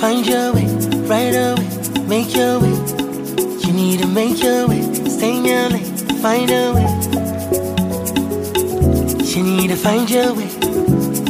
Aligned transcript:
find 0.00 0.26
your 0.26 0.52
way, 0.52 0.66
right 1.06 1.34
away, 1.34 2.06
make 2.06 2.34
your 2.34 2.60
way. 2.60 2.74
You 3.64 3.72
need 3.72 4.00
to 4.00 4.06
make 4.06 4.42
your 4.42 4.68
way, 4.68 4.82
stay 5.08 5.36
in 5.38 5.44
your 5.44 5.68
lane, 5.68 5.96
find 6.22 6.50
a 6.50 6.72
way. 6.74 6.86
You 9.34 9.42
need 9.42 9.68
to 9.68 9.76
find 9.76 10.08
your 10.10 10.34
way, 10.34 10.48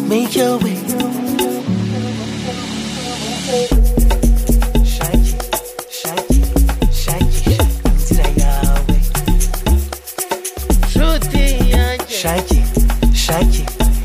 make 0.08 0.34
your 0.36 0.58
way. 0.58 0.76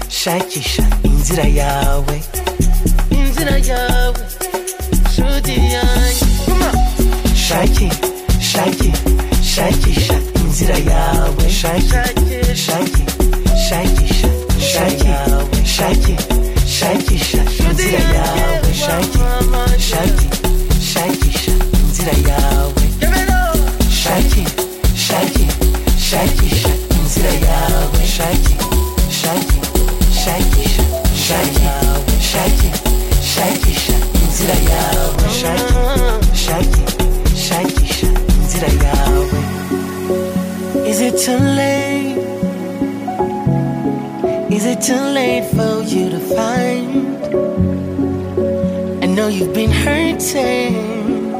shakisha 0.10 0.84
inzira 1.04 1.44
yawe 1.44 2.18
inzira 3.12 3.58
yawe 3.70 4.20
shake 7.62 7.92
shake 8.40 8.92
shake 9.44 9.94
shake 9.94 10.40
inzira 10.42 10.78
yawe 10.78 11.50
shake 11.50 12.02
shake 12.56 13.04
shake 13.56 13.86
shake 14.60 15.14
shake 15.66 16.18
shake 16.66 17.18
shake 17.18 17.64
inzira 17.70 18.00
yawe 18.00 18.74
shake 18.74 19.20
shake 19.80 20.41
too 44.82 44.96
late 44.96 45.46
for 45.52 45.84
you 45.84 46.10
to 46.10 46.20
find. 46.20 47.24
I 49.04 49.06
know 49.06 49.28
you've 49.28 49.54
been 49.54 49.70
hurting. 49.70 51.36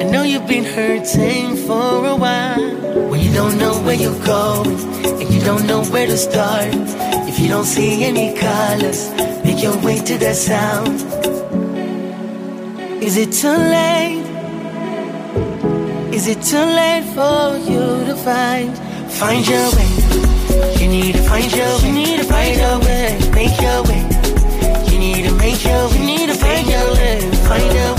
I 0.00 0.04
know 0.10 0.24
you've 0.24 0.48
been 0.48 0.64
hurting 0.64 1.56
for 1.56 2.06
a 2.06 2.16
while. 2.16 3.08
When 3.08 3.20
you 3.20 3.32
don't 3.32 3.56
know 3.56 3.74
where 3.84 3.94
you're 3.94 4.24
going, 4.24 4.80
and 5.20 5.32
you 5.32 5.40
don't 5.42 5.64
know 5.68 5.84
where 5.84 6.06
to 6.08 6.16
start. 6.16 6.74
If 7.30 7.38
you 7.38 7.46
don't 7.46 7.66
see 7.76 8.02
any 8.02 8.34
colors, 8.36 9.10
make 9.44 9.62
your 9.62 9.76
way 9.78 9.98
to 9.98 10.18
the 10.18 10.34
sound. 10.34 10.98
Is 13.00 13.16
it 13.16 13.30
too 13.30 13.58
late? 13.76 14.26
Is 16.12 16.26
it 16.26 16.42
too 16.42 16.66
late 16.80 17.04
for 17.14 17.56
you 17.70 18.06
to 18.06 18.16
find? 18.16 18.76
Find 19.08 19.46
your 19.46 19.70
way. 19.76 19.87
You 20.88 20.94
need 20.94 21.16
to 21.16 21.22
find 21.22 21.54
your 21.54 21.66
way. 21.66 21.86
You 21.86 21.92
need 21.92 22.16
to 22.16 22.24
find 22.24 22.56
your 22.56 22.78
way. 22.80 23.18
Make 23.34 23.60
your 23.60 23.82
way. 23.82 24.08
You 24.90 24.98
need 24.98 25.28
to 25.28 25.34
make 25.34 25.62
your 25.62 25.86
way. 25.90 25.98
You 25.98 26.06
need 26.06 26.28
to 26.30 26.34
find 26.34 26.66
your 26.66 26.94
way. 26.94 27.20
Find 27.46 27.74
your 27.74 27.94
way. 27.96 27.97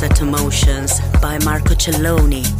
Set 0.00 0.22
Emotions 0.22 0.98
by 1.20 1.38
Marco 1.44 1.74
Celloni. 1.74 2.59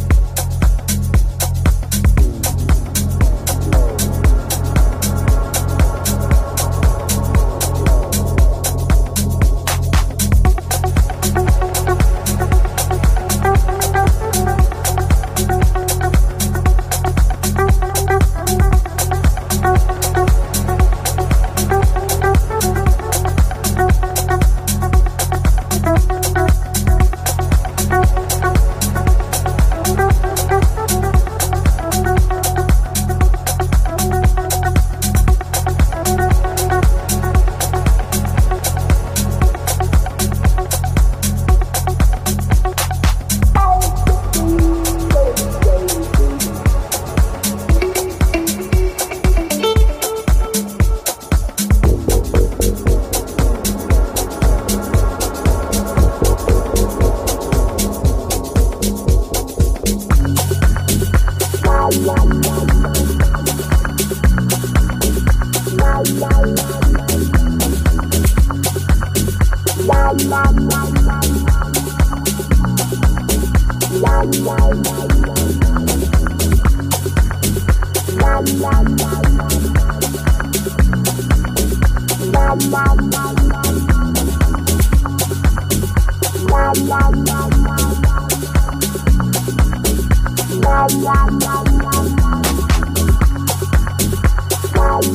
wow, 70.69 70.91
wow, 71.05 71.21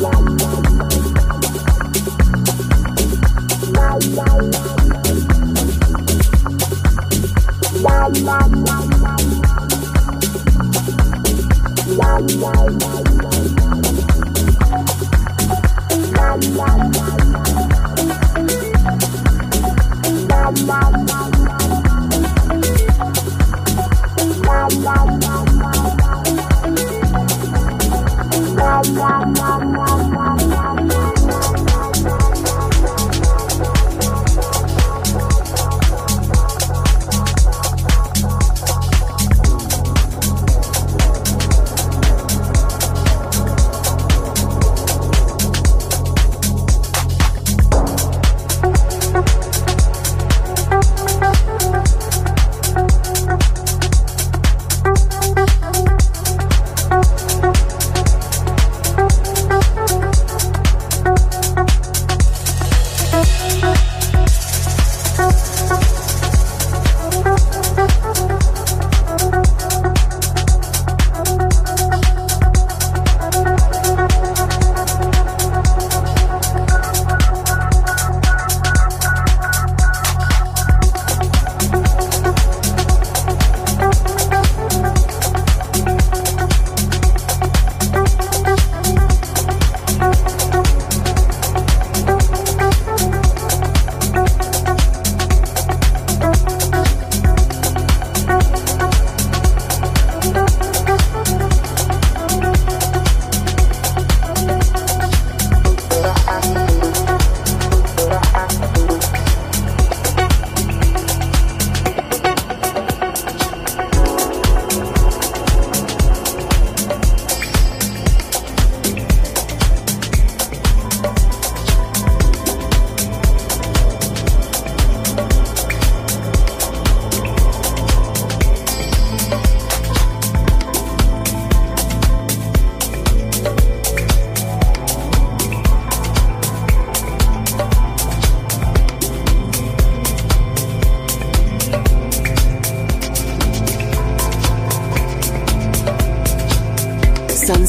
wow. 0.02 0.25
Bye. 12.40 12.95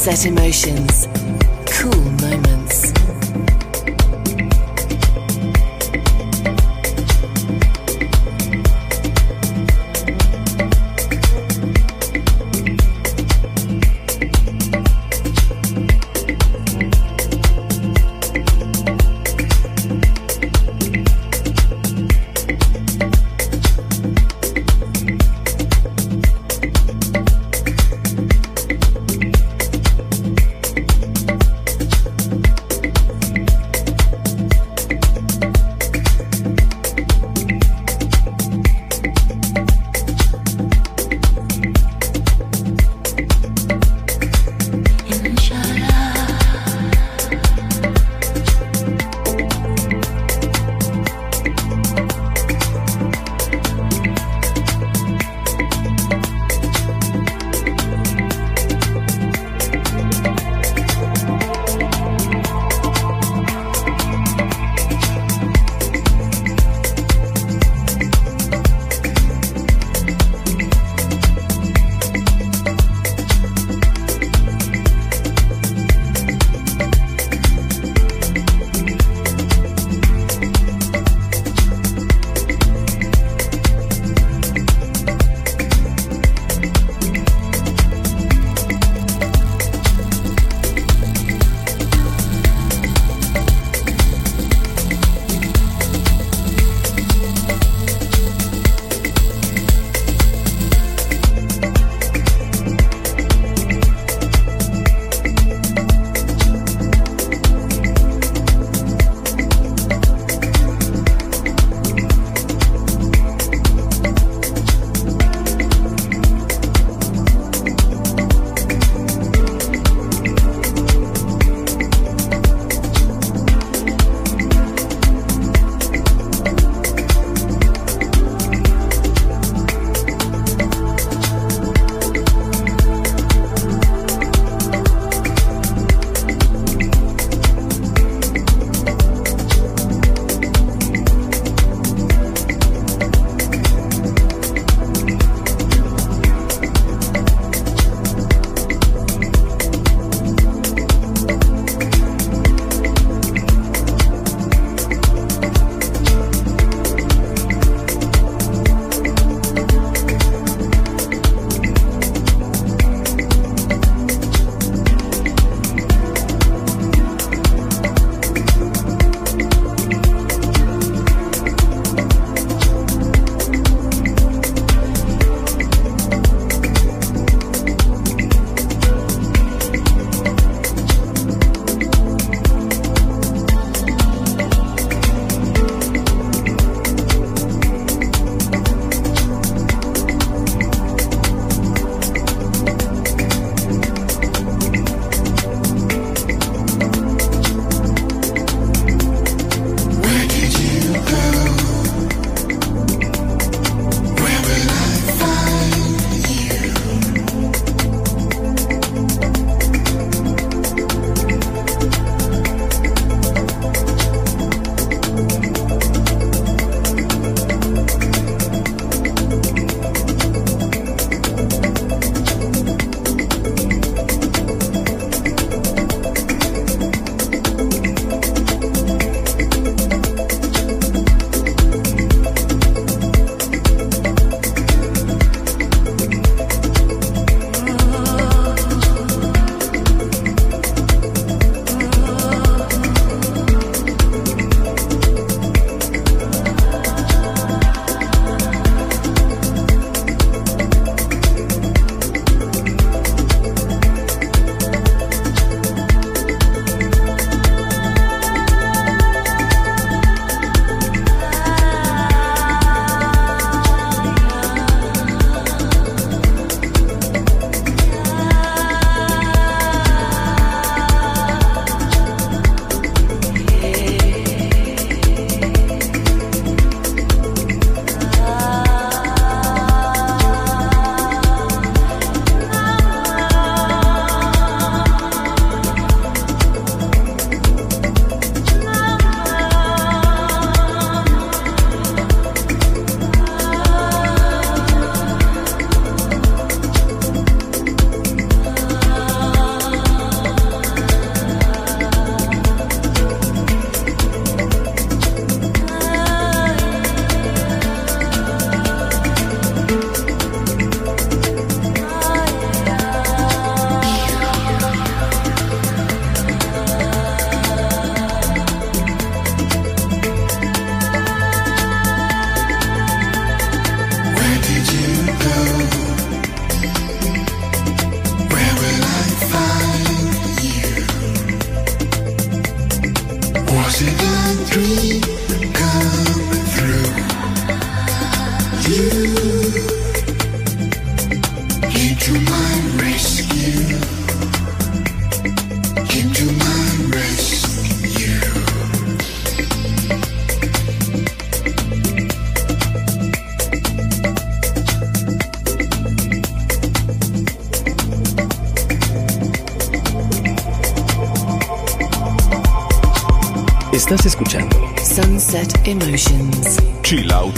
Sunset 0.08 0.32
Emotions. 0.32 1.17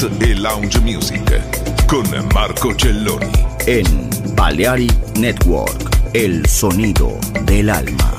Out 0.01 0.22
e 0.22 0.36
Lounge 0.36 0.79
Music 0.79 1.86
con 1.86 2.06
Marco 2.34 2.74
Celloni. 2.74 3.32
en 3.65 4.10
Balearic 4.34 5.18
Network, 5.18 5.89
el 6.13 6.46
sonido 6.46 7.18
del 7.46 7.70
alma. 7.70 8.18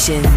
线。 0.00 0.29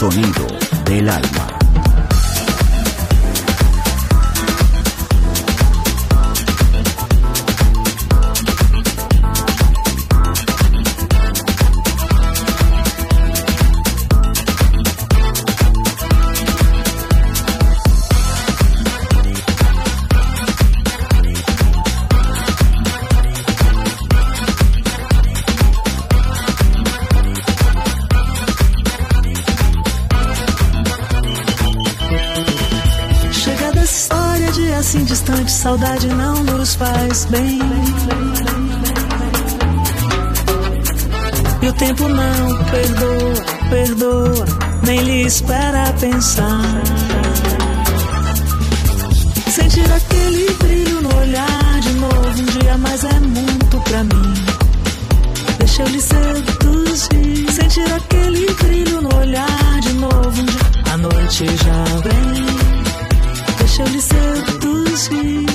Sonido 0.00 0.29
E 41.62 41.68
o 41.68 41.72
tempo 41.74 42.08
não 42.08 42.64
perdoa, 42.70 43.34
perdoa, 43.68 44.46
nem 44.82 44.98
lhe 45.00 45.26
espera 45.26 45.92
pensar. 46.00 46.62
Sentir 49.50 49.92
aquele 49.92 50.50
brilho 50.54 51.02
no 51.02 51.14
olhar 51.18 51.80
de 51.82 51.92
novo, 51.94 52.40
um 52.40 52.46
dia 52.60 52.78
mais 52.78 53.04
é 53.04 53.20
muito 53.20 53.78
pra 53.80 54.04
mim. 54.04 54.34
Deixa 55.58 55.82
eu 55.82 55.88
lhe 55.88 56.00
seduzir. 56.00 57.52
Sentir 57.52 57.92
aquele 57.92 58.46
brilho 58.54 59.02
no 59.02 59.14
olhar 59.18 59.80
de 59.82 59.92
novo, 59.94 60.40
um 60.40 60.44
dia. 60.46 60.60
A 60.92 60.96
noite 60.96 61.44
já 61.46 61.84
vem. 62.08 62.46
Deixa 63.58 63.82
eu 63.82 63.88
lhe 63.88 64.00
seduzir. 64.00 65.46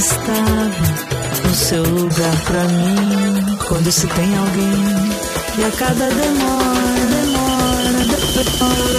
Estava 0.00 0.70
no 1.44 1.54
seu 1.54 1.82
lugar 1.82 2.36
pra 2.44 2.64
mim. 2.64 3.56
Quando 3.66 3.90
se 3.90 4.06
tem 4.06 4.36
alguém 4.36 4.72
e 5.58 5.64
a 5.64 5.70
cada 5.72 6.08
demora, 6.08 7.06
demora, 7.10 8.04
demora. 8.34 8.98